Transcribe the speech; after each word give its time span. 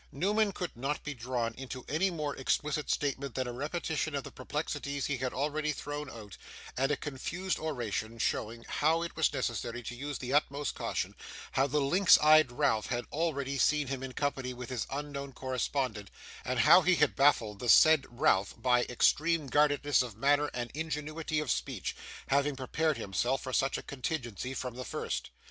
Newman 0.11 0.51
could 0.51 0.75
not 0.75 1.03
be 1.03 1.13
drawn 1.13 1.53
into 1.53 1.85
any 1.87 2.09
more 2.09 2.35
explicit 2.35 2.89
statement 2.89 3.35
than 3.35 3.45
a 3.45 3.53
repetition 3.53 4.15
of 4.15 4.23
the 4.23 4.31
perplexities 4.31 5.05
he 5.05 5.17
had 5.17 5.31
already 5.31 5.71
thrown 5.71 6.09
out, 6.09 6.37
and 6.75 6.89
a 6.91 6.97
confused 6.97 7.59
oration, 7.59 8.17
showing, 8.17 8.65
How 8.67 9.03
it 9.03 9.15
was 9.15 9.31
necessary 9.31 9.83
to 9.83 9.95
use 9.95 10.17
the 10.17 10.33
utmost 10.33 10.73
caution; 10.73 11.13
how 11.51 11.67
the 11.67 11.79
lynx 11.81 12.17
eyed 12.17 12.51
Ralph 12.51 12.87
had 12.87 13.05
already 13.11 13.59
seen 13.59 13.89
him 13.89 14.01
in 14.01 14.13
company 14.13 14.55
with 14.55 14.71
his 14.71 14.87
unknown 14.89 15.33
correspondent; 15.33 16.09
and 16.43 16.61
how 16.61 16.81
he 16.81 16.95
had 16.95 17.15
baffled 17.15 17.59
the 17.59 17.69
said 17.69 18.07
Ralph 18.09 18.55
by 18.59 18.85
extreme 18.85 19.45
guardedness 19.45 20.01
of 20.01 20.17
manner 20.17 20.49
and 20.51 20.71
ingenuity 20.73 21.39
of 21.39 21.51
speech; 21.51 21.95
having 22.29 22.55
prepared 22.55 22.97
himself 22.97 23.43
for 23.43 23.53
such 23.53 23.77
a 23.77 23.83
contingency 23.83 24.55
from 24.55 24.73
the 24.73 24.83
first. 24.83 25.29